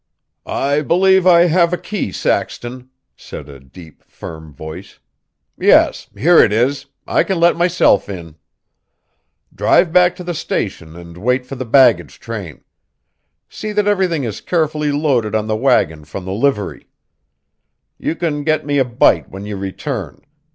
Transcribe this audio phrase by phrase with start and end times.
[0.47, 4.97] "I believe I have a key, Saxton," said a deep, firm voice;
[5.59, 8.33] "yes: here it is, I can let myself in.
[9.53, 12.63] Drive back to the station and wait for the baggage train.
[13.47, 16.87] See that everything is carefully loaded on the wagon from the livery.
[17.99, 20.25] You can get me a bite when you return.